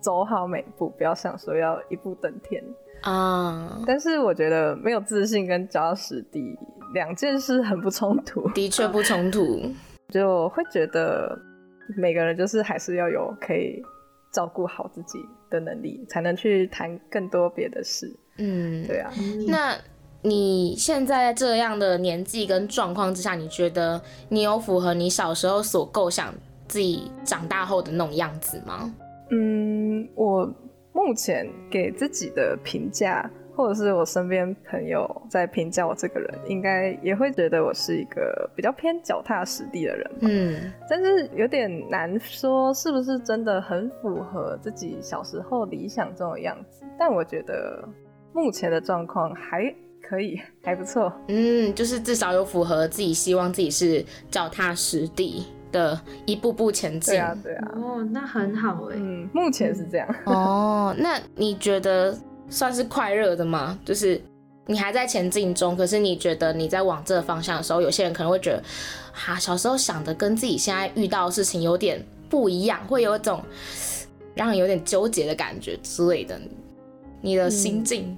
[0.00, 2.62] 走好每一步，不要想说要一步登天。
[3.02, 6.59] 啊，但是我觉得没有自信跟脚踏实地
[6.94, 9.61] 两件事很不冲突，的确不冲突。
[10.11, 11.38] 就会觉得
[11.96, 13.83] 每个人就是还是要有可以
[14.32, 15.18] 照顾好自己
[15.50, 18.14] 的能力，才能去谈更多别的事。
[18.38, 19.76] 嗯，对啊，嗯那
[20.22, 26.34] 你现在这样的年纪跟状况之下，你觉得你有符合你小时候所构想
[26.66, 28.94] 自己长大后的那种样子吗？
[29.30, 30.46] 嗯，我
[30.92, 40.18] 目前给自己的评价，或者是我身边朋友在评价我这个人，应该也会觉得我是一个比较偏脚踏实地的人吧。
[40.21, 46.85] 嗯，但是有点难说是不是真的很符合自己小时候理想中的样子。
[46.97, 47.83] 但我觉得
[48.33, 51.12] 目前的状况还可以，还不错。
[51.27, 57.14] 嗯，就是至少有符合自己希望自己是脚踏实地的，一步步前进。
[57.14, 57.73] 对啊，对啊。
[57.75, 58.94] 哦，那很好哎。
[58.97, 60.09] 嗯，目前是这样。
[60.27, 62.16] 哦，那你觉得
[62.50, 63.78] 算是快乐的吗？
[63.84, 64.20] 就是
[64.66, 68.62] 你还在前进中，可是你觉得你在往这个方向的时候，有些人可能会觉得，
[69.12, 73.42] 哈，小时候想的跟自己现在遇到的事情有点不一样，会有一种
[74.34, 76.38] 让人有点纠结的感觉之类的。
[77.20, 78.16] 你的心境？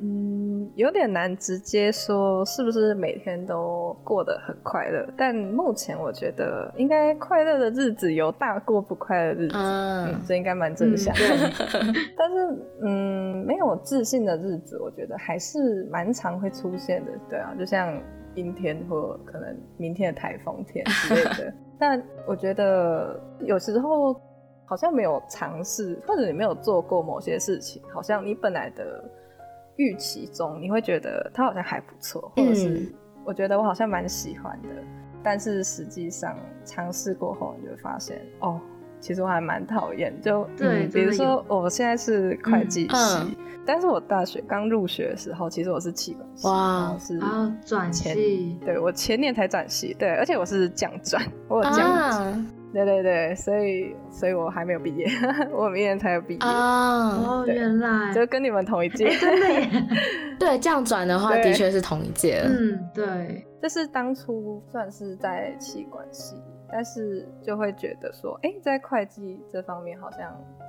[0.00, 0.37] 嗯，
[0.74, 11.14] 有点难直接说是不是每天都过得很快乐，但目前我觉得应该快乐的日子有大过不快乐的日子，嗯，这应该蛮正向。
[12.16, 17.12] 但是，嗯，没有自信的日子，我觉得还是蛮常会出现的。
[17.28, 18.00] 对啊，就像
[18.34, 21.52] 阴天或可能明天的台风天之类的。
[21.78, 24.14] 但我觉得有时候
[24.64, 29.04] 好像没有尝试，或者你没有做过某些事情，好像你本来的。
[29.78, 32.86] 预期中你会觉得它好像还不错，或者是
[33.24, 34.68] 我觉得我好像蛮喜欢的，
[35.22, 38.60] 但是实际上尝试过后，你就会发现哦，
[39.00, 40.12] 其实我还蛮讨厌。
[40.20, 47.20] 就对，比如说我现在是会计系，但是我大学刚入学的时候，其实我是气管系，哇，是
[47.64, 52.46] 转系，对我前年才转系，对，而且我是降转，我有降。
[52.72, 55.06] 对对对，所以所以我还没有毕业，
[55.50, 57.44] 我明年才有毕业哦。
[57.46, 59.68] 原来就跟你们同一届，真的耶。
[60.38, 62.42] 对，这样转的话，的确是同一届。
[62.44, 63.44] 嗯，对。
[63.60, 66.36] 这是当初算是在气管系，
[66.70, 70.20] 但是就会觉得说，哎，在会计这方面好像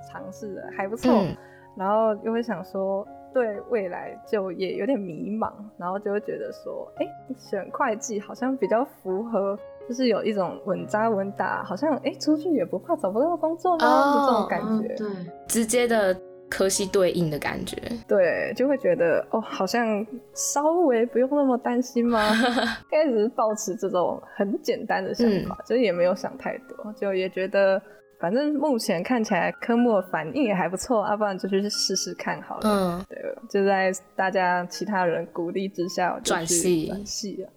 [0.09, 1.23] 尝试的还不错，
[1.77, 7.05] 然后又会想说，对未来就业有点迷茫，然后就会觉得说，哎，
[7.37, 9.59] 选会计好像比较符合。
[9.89, 15.07] 就是有一种稳扎稳打，好像哎出去也不怕找不到工作呢的这种感觉，对，
[15.47, 16.15] 直接的
[16.47, 17.75] 科系对应的感觉，
[18.07, 22.19] 对，就会觉得哦，好像稍微不用那么担心吗？
[22.91, 27.81] 开始抱持这种很简单的想法，就也没有想太多，就也觉得
[28.19, 32.61] 反正目前看起来科目反应也还不错，要不然就去试试看好了。
[32.63, 33.17] 嗯，对，
[33.49, 37.49] 就在大家其他人鼓励之下，转系转系了。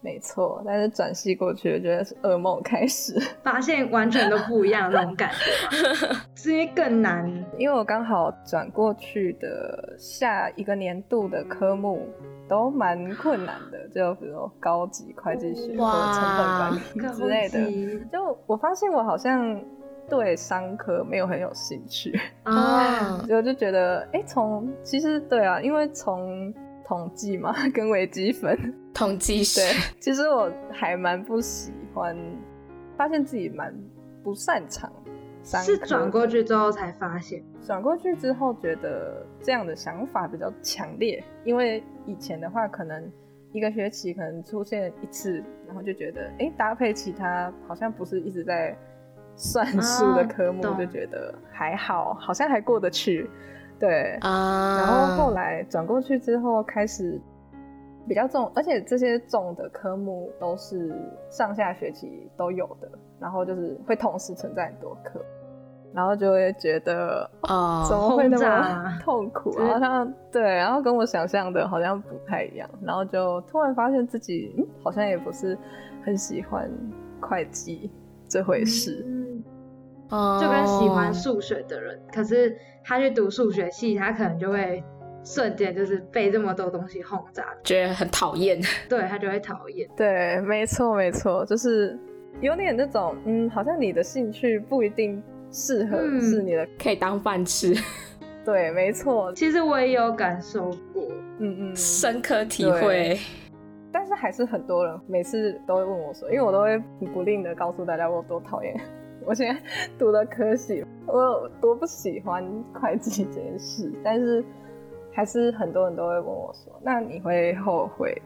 [0.00, 7.28] 没错，但是转系过去，我觉得是噩梦开始，发现完全都不一样那种感觉， 是因为更难。
[7.58, 12.08] 因为我刚好转过去的下一个年度的科目
[12.48, 18.06] 都蛮困难的，就比如高级会计学或成本管理之类的。
[18.12, 19.60] 就我发现我好像
[20.08, 26.54] 对商科没有很有兴趣啊，我就觉得，哎，从其实对啊，因为从。
[26.88, 29.60] 统计嘛， 跟微积分，统计学。
[29.60, 32.16] 对，其实我还蛮不喜欢，
[32.96, 33.74] 发现自己蛮
[34.24, 34.90] 不擅长。
[35.44, 43.10] 是转过去之后才发现，转过去之后觉得这样的想法比较强烈，因为以前的话可能
[43.52, 48.76] 一个学期可能出现一次，然后就觉得哎，搭配其他好像不是一直在
[49.36, 53.28] 算数的科目，就觉得还好，好像还过得去。
[53.78, 57.20] 对啊，然后后来转过去之后，开始
[58.08, 60.94] 比较重，而且这些重的科目都是
[61.30, 62.88] 上下学期都有的，
[63.20, 65.20] 然后就是会同时存在很多课，
[65.92, 69.52] 然后就会觉得啊，怎么会那么 痛苦？
[69.60, 75.56] 好像对，然后跟我想象的好像不太一样，然后就突然发现自己嗯，好像也不是
[76.04, 76.70] 很喜欢
[77.20, 77.90] 会计
[78.28, 79.04] 这回事。
[80.10, 84.82] 就跟喜欢数学的人，可是他去读数学系，他可能就会
[85.24, 88.58] 瞬间就是被这么多东西轰炸，觉得很讨厌。
[88.88, 89.88] 对他就会讨厌。
[89.96, 91.98] 对，没错没错，就是
[92.40, 97.74] 有点那种，嗯，好像你的兴趣不一定适合是你的，可以当饭吃。
[98.44, 99.30] 对，没错。
[99.36, 101.04] 其实我也有感受过，
[101.38, 103.18] 嗯嗯，深刻体会。
[103.90, 106.78] 但是还是很多人每次都会问我说，因为我都会
[107.12, 108.74] 不吝的告诉大家我有多讨厌。
[109.28, 109.60] 我现在
[109.98, 114.42] 读的科系，我多不喜欢会计这件事，但是
[115.12, 118.22] 还是很多人都会问我说：“那你会后悔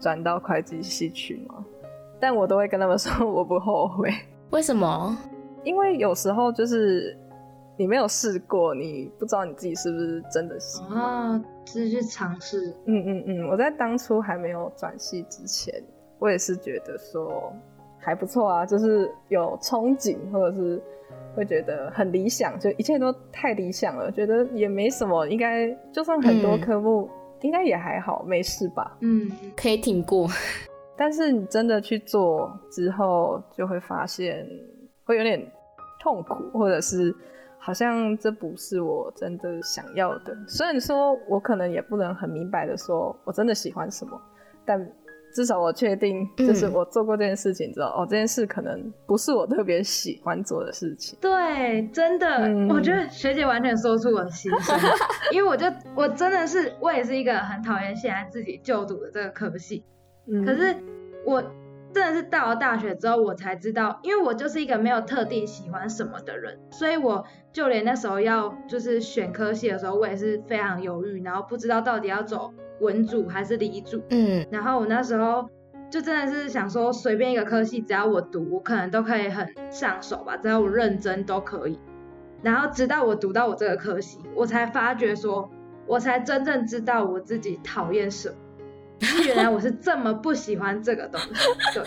[0.00, 1.62] 转到会计系去吗？”
[2.18, 4.10] 但我都会跟他们说我不后悔。
[4.48, 5.18] 为什么？
[5.64, 7.14] 因为有时候就是
[7.76, 12.74] 你没有试过，你不知道你自己是不是真的喜欢啊，只是去尝试。
[12.86, 15.74] 嗯嗯嗯，我在当初还没有转系之前，
[16.18, 17.52] 我也是觉得说。
[18.08, 20.80] 还不错啊，就是有憧憬，或者是
[21.36, 27.06] 会觉得很理想，就一切都太理想了，觉得也没什么，应该就算很多科目，
[27.42, 28.96] 应该也还好，没事吧？
[29.00, 30.26] 嗯，可以挺过。
[30.96, 34.48] 但是你真的去做之后，就会发现
[35.04, 35.38] 会有点
[36.00, 37.14] 痛苦，或者是
[37.58, 40.34] 好像这不是我真的想要的。
[40.46, 44.18] 虽然说我可能也不能很明白的说我真的喜欢什么，
[44.64, 44.80] 但
[45.38, 51.16] 至少我确定，就是我做过这件事情之后，哦，这件事可能不是我特别喜欢做的事情。
[51.20, 54.76] 对，真的，我觉得学姐完全说出我的心声，
[55.30, 59.84] 因为我就我真的是我也是一个很讨厌现在自己就读的这个科系，
[60.44, 60.74] 可是
[61.24, 61.40] 我。
[61.90, 74.02] 真的是到了大学之后，我才知道，因为我就是一个没有特定喜欢什么的人，所以我就连那时候要就是选科系的时候，我也是非常犹豫，然后不知道到底要走文组还是理组。
[74.10, 75.48] 嗯，然后我那时候
[75.90, 81.78] 就真的是想说，随便一个科系，只要我读，我可能都可以很上手吧，只要我认真都可以。
[82.42, 85.50] 然后直到我读到我这个科系，我才发觉说，
[85.86, 88.34] 我才真正知道我自己讨厌什么。
[89.24, 91.34] 原来我是这么不喜欢这个东西，
[91.72, 91.84] 对，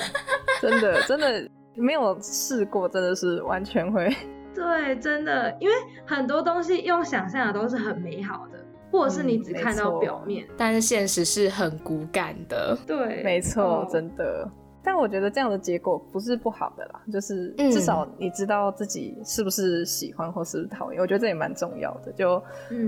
[0.62, 4.10] 真的真的没有试过，真的是完全会，
[4.56, 5.76] 对，真的，因为
[6.06, 8.60] 很多东西用想象的都是很美好的，
[8.92, 14.50] 或者是你只看到表面，但是现实是很骨感的，对，没错，真的。
[14.84, 22.42] 但我觉得这样的结果不是不好的啦，就是至少你知道自己是不是喜欢或是讨厌，我觉得这也蛮重要的，就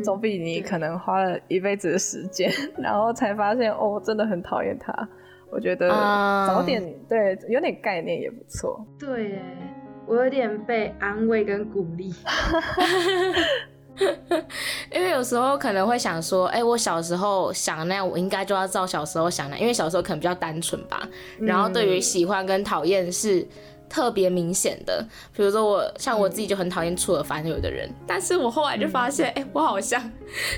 [0.04, 5.08] 总比你可能花了一辈子的时间， 然后才发现哦，真的很讨厌他。
[5.52, 5.88] 我觉得
[6.48, 8.84] 早点对有点概念也不错。
[9.00, 9.39] 对，
[10.08, 12.12] 我有点被安慰跟鼓励。
[14.92, 21.08] 因为有时候可能会想说，哎，我小时候想那样，我应该就要照小时候想那样，因为小时候可能比较单纯吧。
[21.40, 23.48] 然后对于喜欢跟讨厌是
[23.88, 25.06] 特别明显的。
[25.36, 30.02] 比如说我像我自己就很讨厌出尔反尔的人，但是我后来就发现，哎，我好像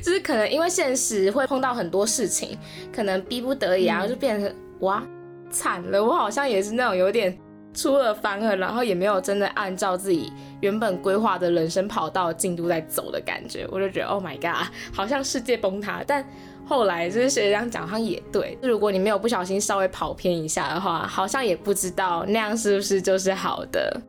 [0.01, 2.57] 就是可能因为现实会碰到很多事情，
[2.93, 5.03] 可能逼不得已，然后就变成哇
[5.51, 7.37] 惨了，我好像也是那种有点。
[7.75, 16.03] 出了反尔，然后也没有真的按照自己原本规划的人生跑道进度在走的感觉，我就觉得 Oh my god，好像世界崩塌。
[16.07, 16.25] 但
[16.65, 24.01] 后来就是学长讲，好像也对，如果你没有不小心稍微跑偏一下的话，好像也不知道那样是不是就是好的。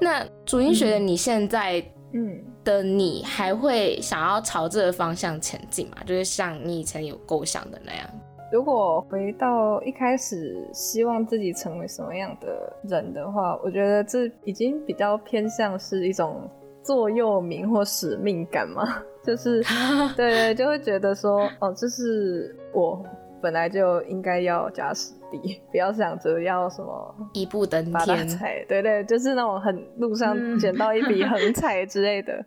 [0.00, 5.96] 那主音学的你现在，嗯的你还会想要朝这个方向前进吗？
[6.06, 8.08] 就是像你以前有构想的那样。
[8.52, 16.48] 如果回到一开始希望自己成为什么样的人的话，我觉得这已经比较偏向是一种
[16.82, 19.60] 座右铭或使命感嘛， 就是
[20.14, 23.02] 对对，就会觉得说，哦，这是我
[23.42, 28.28] 本来就应该要加实地， 不要想着要什么一步登天，
[28.68, 32.44] 对对，就是那种很路上捡到一笔横财之类的，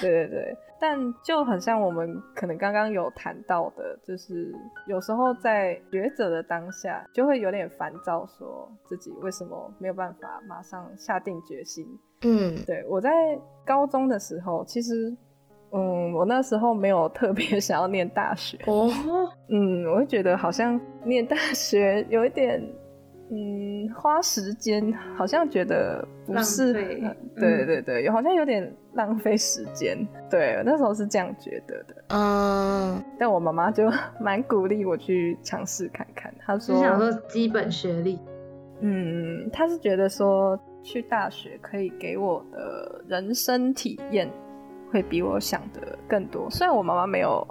[0.00, 0.56] 对对对。
[0.86, 4.54] 但就很像我们可能刚刚有谈到的，就是
[4.86, 11.86] 有时候在抉择的当下，就会有点烦躁，说自己为什么没有办法马上下定决心。
[12.20, 13.10] 嗯，对我在
[13.64, 15.10] 高中的时候，其实，
[15.72, 18.58] 嗯，我那时候没有特别想要念大学。
[18.66, 18.86] 哦，
[19.48, 22.62] 嗯，我会觉得好像念大学有一点。
[23.34, 30.06] 嗯，花时间好像觉得不是，对对对，好像有点浪费时间。
[30.30, 32.04] 对，那时候是这样觉得的。
[32.10, 36.32] 嗯，但我妈妈就 蛮鼓励我去尝试看看。
[36.46, 38.20] 她说，想说基本学历。
[38.80, 44.30] 嗯，她是觉得说去大学可以给我的人生体验
[44.92, 46.48] 会比我想的更多。
[46.50, 47.44] 虽然我妈妈没有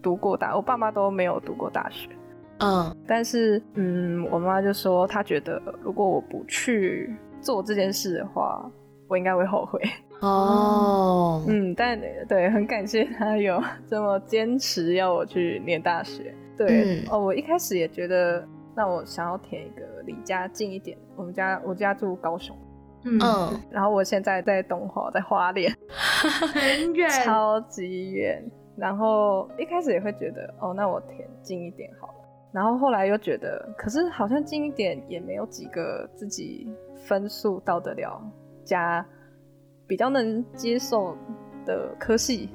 [0.00, 2.08] 读过大，我爸妈都没有读过大学。
[2.58, 8.70] 嗯，但是嗯，我妈就说她觉得如果我不去做这件事的话，
[9.08, 9.80] 我应该会后悔。
[10.20, 16.34] 哦，嗯，但对，很感谢她有这么坚持要我去念大学。
[16.56, 18.42] 对，哦，我一开始也觉得，
[18.74, 20.96] 那我想要填一个离家近一点。
[21.14, 22.56] 我们家我家住高雄，
[23.04, 23.20] 嗯，
[23.70, 25.70] 然后我现在在东华，在花莲，
[26.54, 28.42] 很远，超级远。
[28.78, 32.14] 然后一开始也会觉得，哦，那我填近一点好了。
[32.56, 36.66] 然后后来又觉得，可是好像近一点也没有几个自己
[37.06, 38.18] 分数到得了
[38.64, 39.04] 加
[39.86, 41.14] 比较能接受
[41.66, 42.48] 的科系，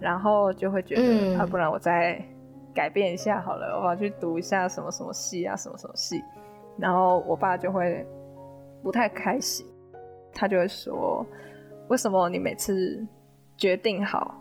[0.00, 2.18] 然后就会觉得，啊，不然我再
[2.74, 6.24] 改变一下好了，我要去读一下什么什么系啊，什么什么系。
[6.78, 8.06] 然后我爸就会
[8.82, 9.66] 不太开心，
[10.32, 11.26] 他就会说，
[11.88, 13.06] 为什么你每次
[13.58, 14.34] 决定好，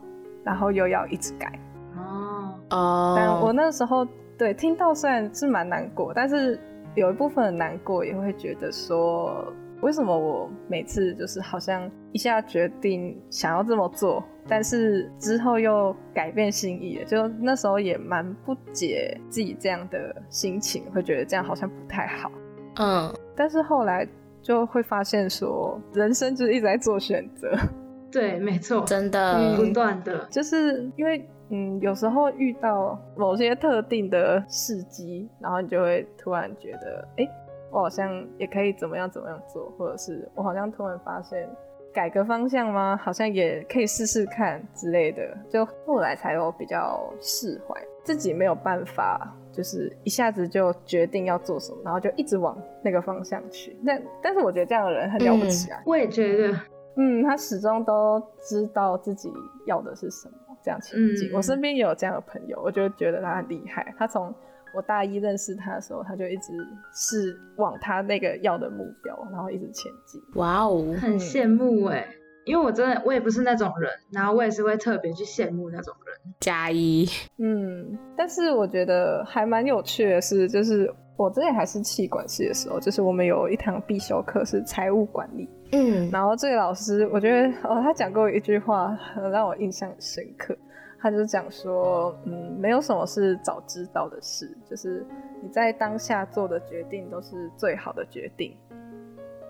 [0.46, 1.60] 然后又要一直改？
[1.98, 4.08] 哦哦，但我那时候。
[4.38, 6.60] 对，听到虽然是蛮难过，但是
[6.96, 22.32] 有一部分的难过也会觉得说，为什么我每次就是好像一下决定想要这么做，但是之后又改变心意了，就那时候也蛮不解自己这样的心情，会觉得这样好像不太好。
[22.78, 24.08] 嗯，但是后来
[24.42, 27.56] 就会发现说，人生就是一直在做选择，
[28.12, 37.28] 对，没错，真的，嗯不断的，就是因为嗯，有时候遇到某些特定的事机，然后你就会突然觉得，哎、
[37.70, 41.48] 我好像也可以怎么样怎么样做，或者是我好像突然发现
[41.94, 42.98] 改个方向吗？
[43.04, 49.36] 好像也可以试试看之类的，就后来才有比较释怀，自己没有办法。
[49.54, 53.76] 就是一下子就决定要做什么，然后就一直往那个方向去。
[53.86, 56.58] 但但是我觉得这样的人很了不起啊，我也觉得，
[56.96, 59.30] 嗯，他始终都知道自己
[59.66, 60.34] 要的是什么，
[60.64, 61.30] 这样前进。
[61.30, 63.94] 嗯我身边也有这样的朋友，我就觉得他很厉害。
[63.98, 64.34] 他从
[64.74, 66.54] 我大一认识他的时候，他就一直
[66.94, 70.22] 是往他那个要的目标，然后一直前进。
[70.36, 72.08] 哇哦，很羡慕哎、
[72.46, 76.34] 因为我真的我也不是那种人，然后我也是会特别去羡慕那种人。
[76.40, 77.06] 加一，
[77.38, 90.56] 嗯，但是我觉得还蛮有趣的是，就是我之前还是气管系的时候，就是我们有一堂必修课是财务管理，嗯，然后这个老师，我觉得哦，他讲过一句话，很让我印象很深刻。
[91.00, 95.04] 他就讲说，嗯，没有什么是早知道的事，就是
[95.42, 98.56] 你在当下做的决定都是最好的决定。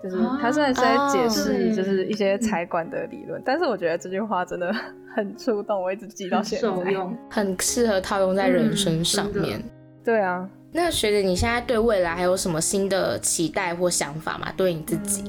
[0.02, 4.74] 就是他虽然是在解释，哦就是一些财管的理论，但是我觉得这句话真的
[5.14, 6.66] 很触动，我一直记到现在。
[6.66, 9.62] 受用，很适合套用在人生上面。
[10.02, 14.52] 对啊，那学姐，你现在对未来还有什么新的期待或想法吗？
[14.56, 15.22] 对你自己？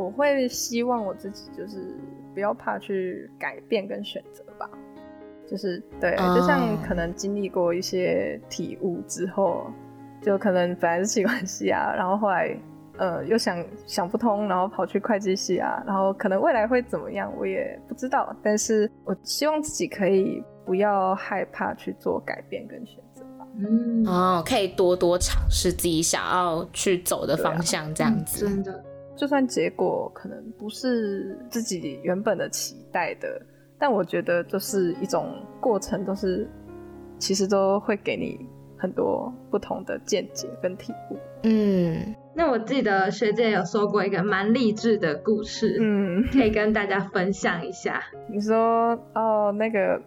[0.00, 1.94] 嗯我会希望我自己就是
[2.34, 4.68] 不要怕去改变跟选择吧。
[5.48, 9.66] 就是对，哦就像可能经历过一些体悟之后，
[10.22, 12.56] 就可能本来是气管系啊，然后后来
[12.98, 23.44] 呃又想想不通，然后跑去会计系啊，然后可能未来会怎么样我也不知道，但是我希望自己可以不要害怕去做改变跟选择吧。
[23.58, 28.46] 嗯，哦，可以多多尝试自己想要去走的方向，这样子。
[28.46, 28.84] 真的，
[29.20, 33.38] 就算结果可能不是自己原本的期待的，
[33.78, 36.48] 但我觉得就是一种过程，都是
[37.18, 38.40] 其实都会给你
[38.78, 41.18] 很多不同的见解跟体悟。
[41.42, 48.02] 嗯，那我记得学姐有说过一个蛮励志的故事，嗯，可以跟大家分享一下。
[48.26, 50.00] 你说哦，那个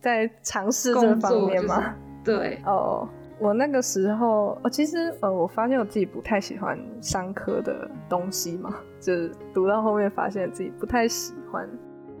[0.00, 1.96] 在尝试这方面吗？
[2.24, 3.08] 对，哦，
[3.40, 11.68] 我那个时候，哦，其实呃，我发现我自己不太喜欢商科的东西嘛，就是读到后面发现自己不太喜欢。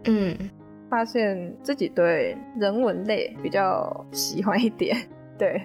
[0.04, 0.34] 嗯，
[0.88, 4.96] 发现自己对人文类比较喜欢一点，
[5.36, 5.62] 对，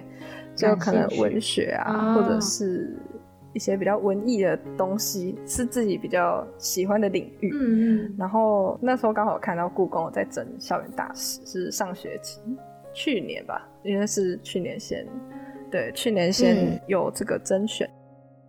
[0.54, 2.94] 就可能文学啊，或者是
[3.54, 7.50] 一些比较文艺的东西，是自己比较喜欢的领域。
[7.54, 12.42] 嗯嗯，然后那时候刚好看到故宫我在整校园大使，是上学期，
[12.92, 15.06] 去年吧，应该是去年先，
[15.70, 17.88] 对，去年先嗯有这个甄选，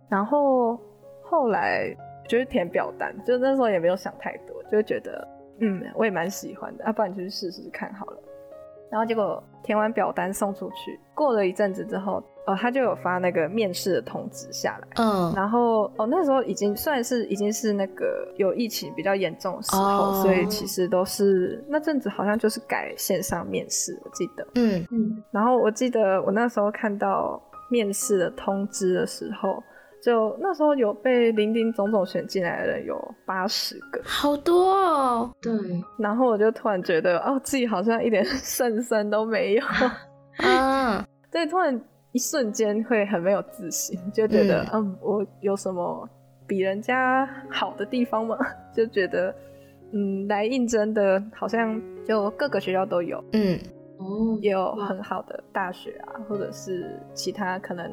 [0.08, 0.78] 然后
[1.22, 1.94] 后来
[2.26, 5.26] 就是填表单，就那时候也没有想太多，就觉得
[5.60, 8.18] 嗯，我也蛮喜欢的，要、不然你就去试试看好了。
[8.90, 14.88] 然后结果填完表单送出去，过了一阵子之后，呃，他就有发那个面试的通知下来。
[14.96, 24.46] 嗯，然后哦，那时候已经算是已经是那个有疫情比较严重的时候，哦所以其实都是那阵子好像就是改线上面试，我记得。
[24.54, 27.38] 嗯，嗯，然后我记得我那时候看到
[27.70, 29.62] 面试的通知的时候，
[30.02, 35.30] 就那时候有被零零总总选进来的人有八十个，好多哦。
[35.42, 35.52] 对，
[35.98, 39.64] 然后我就突然觉得哦，自己好像一点 胜算都没有，
[40.38, 41.78] 嗯，对，突然
[42.18, 46.08] 一瞬间会很没有自信，就觉得嗯嗯我有什么
[46.48, 48.36] 比人家好的地方吗？
[48.74, 49.32] 就觉得
[49.92, 53.56] 嗯，来应征的好像就各个学校都有，嗯，
[53.98, 57.88] 哦，也有很好的大学啊，或者是其他可能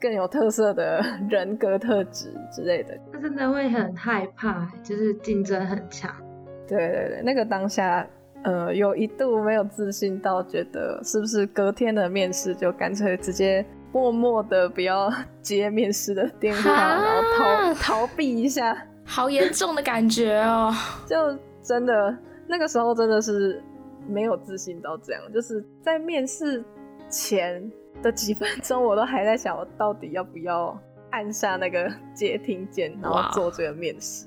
[0.00, 2.98] 更有特色的人格特质之类的。
[3.12, 6.12] 那真的会很害怕，就是竞争很强。
[6.66, 8.04] 对对对，那个当下，
[8.42, 15.12] 呃，有一度没有自信到觉得是不是隔天的面试就干脆直接默默的不要
[15.42, 20.72] 接面试的电话，然后逃逃避一下， 好严重的感觉哦。
[21.06, 21.16] 就
[21.62, 22.16] 真的
[22.46, 23.62] 那个时候真的是
[24.08, 26.64] 没有自信到这样，就是在面试
[27.08, 27.70] 前
[28.02, 30.76] 的几分钟，我都还在想我到底要不要
[31.10, 34.26] 按下那个接听键，然哇后做这个面试，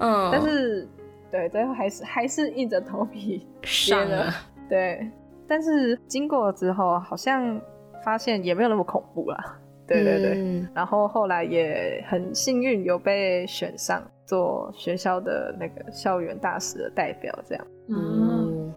[0.00, 0.86] 嗯，但是
[1.34, 4.32] 对，最后还是还是硬着头皮上了。
[4.70, 5.04] 对，
[5.48, 7.60] 但是经过之后，好像
[8.04, 9.58] 发现也没有那么恐怖啦。
[9.84, 17.66] 对对对，嗯然后后来也很幸运有被选上做学校的那个校园大使的代表，这样。
[17.88, 17.96] 嗯，
[18.68, 18.74] 嗯，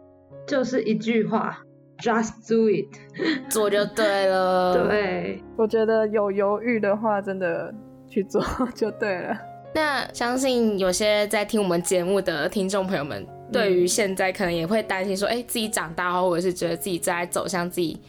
[0.48, 1.60] 就是一句话
[2.00, 2.88] ，just do it。
[3.54, 7.72] 做就对了。，对，我觉得有犹豫的话，真的
[8.08, 8.42] 去做
[8.74, 9.38] 就对了。
[9.74, 18.02] 那相信有些在听我们节目的听众朋友们，对于现在可能也会担心说，哎、自己长大后，或者是觉得自己在走向自己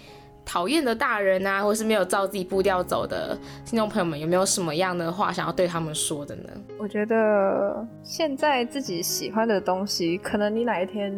[0.46, 6.48] 讨厌的大人啊，或是没有照自己步调走的听众朋友们，有没有什么样的话想要对他们说的呢？
[6.78, 11.12] 我觉得现在自己喜欢的东西，可能你哪一天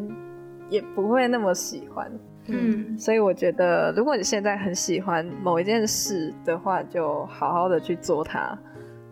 [0.69, 2.11] 也不会那么喜欢。
[2.53, 8.59] 嗯所以我觉得，如果你现在很喜欢某一件事的话，就好好的去做它。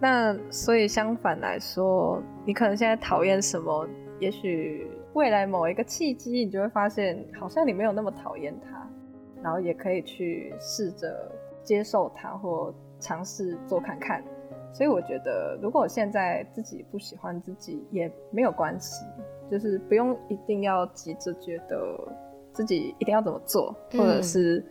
[0.00, 3.86] 那所以相反来说，你可能现在讨厌什么，
[4.20, 8.88] 也许未来某一个契机，你就会发现，好像你没有那么讨厌它，
[9.42, 11.30] 然后也可以去试着
[11.62, 14.22] 接受它，或尝试做看看。
[14.72, 19.04] 所以我觉得，如果现在自己不喜欢自己，也没有关系，
[19.50, 21.98] 就是不用一定要急着觉得
[22.52, 24.64] 自己一定要怎么做，嗯或者是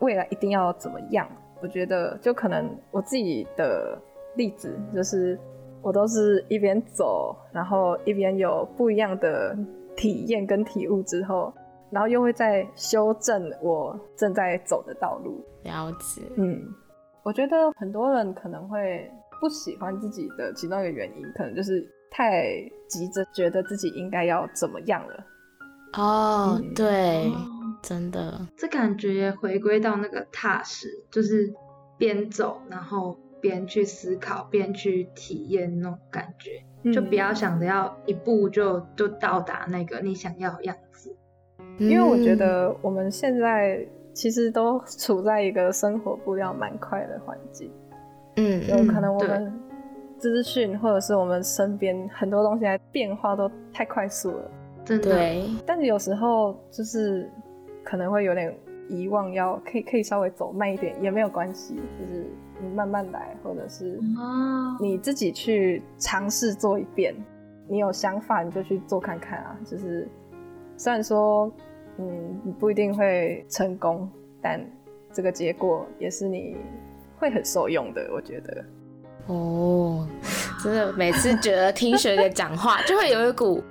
[0.00, 1.26] 未来一定要怎么样。
[1.62, 3.98] 我觉得，就可能我自己的
[4.36, 5.38] 例子，就是
[5.82, 9.56] 我都是一边走，然后一边有不一样的
[9.96, 11.52] 体验跟体悟之后，
[11.90, 15.44] 然后又会再修正我正在走的道路。
[15.62, 16.62] 了解，嗯，
[17.22, 19.10] 我觉得很多人可能会
[19.40, 22.44] 不喜欢自己的其中一个原因，可能就是太
[22.88, 25.24] 急着觉得自己应该要怎么样了。
[25.96, 27.34] 哦，嗯对，哦
[27.82, 31.52] 真的，这感觉也回归到那个踏实，就是
[31.98, 41.14] 边走然后边去思考，边去体验那种感觉，就不要想着要一步就就到达那个你想要的样子。
[41.76, 47.70] 因为我觉嗯得我们现在其实都处在一个生活步调蛮快的环境，
[48.36, 48.86] 嗯，有嗯。
[48.86, 49.52] 可能我们
[50.16, 54.50] 资讯或者是我们身边很多东西来变化都太快速了，
[54.86, 57.30] 真的，对，但是有时候就是
[57.82, 58.56] 可能会有点
[58.88, 62.24] 遗忘要，可以可以稍微走慢一点也没有关系，就是
[62.64, 67.14] 你慢慢来，或者是哦，你自己去尝试做一遍。
[67.66, 70.06] 你有想法你就去做看看啊，就是
[70.76, 71.50] 虽然说
[71.96, 74.06] 嗯你不一定会成功，
[74.42, 74.60] 但
[75.12, 76.56] 这个结果也是你
[77.16, 78.64] 会很受用的，我觉得。
[79.26, 80.06] 哦，
[80.62, 83.62] 真的，每次觉得听学姐讲话，就会有一股，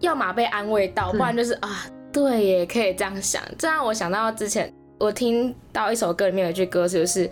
[0.00, 1.68] 要么被安慰到，不然就是啊，
[2.10, 3.42] 对耶，可以这样想。
[3.58, 7.28] 这让我想到之前我听到一首歌里面有一句歌词，就是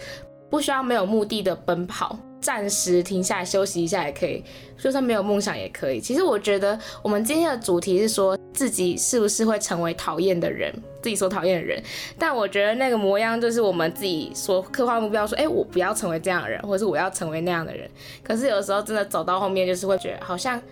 [0.54, 4.40] 不需要没有目的的奔跑，暂时停下来休息一下也可以，
[4.78, 6.00] 就算没有梦想也可以。
[6.00, 11.82] 其实我觉得我们今天的主题是说自己是不是会成为讨厌的人，自己所讨厌的人。
[12.16, 17.90] 但我觉得那个模样就是我们自己所刻画目标，说，哎、我不要成为这样的人，或者是我要成为那样的人。
[18.22, 20.62] 可是有时候真的走到后面，就是会觉得好像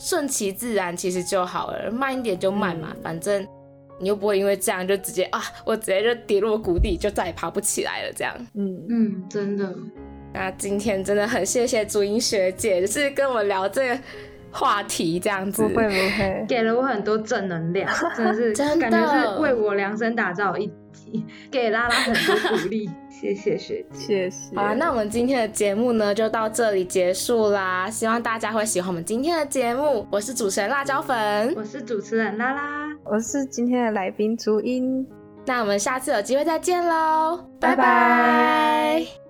[0.00, 3.46] 顺其自然其实就好了，慢一点就慢嘛，反正
[3.98, 8.34] 你又不会因为这样就直接啊，我直接就跌落谷底，就再也爬不起来了这样。
[8.54, 9.74] 嗯，嗯，真的，
[10.32, 13.98] 那今天真的很谢谢朱茵学姐，就是跟我聊这个
[14.50, 15.62] 话题这样子。
[15.62, 18.90] 不会不会，给了我很多正能量， 真的是真的。
[18.90, 22.88] 感觉是为我量身打造一集，给拉拉很多鼓励，
[23.20, 23.98] 谢谢学姐。
[23.98, 24.54] 谢谢。
[24.54, 30.06] 好啊，那我们今天的节目呢就到这里结束啦，希望大家会喜欢我们今天的节目。
[30.10, 35.06] 我是主持人辣椒粉，我是主持人拉拉，我是今天的来宾朱茵。
[35.46, 39.27] 那我们下次有机会再见喽，拜拜拜拜